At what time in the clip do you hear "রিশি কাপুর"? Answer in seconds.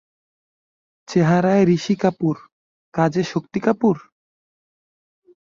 1.65-2.35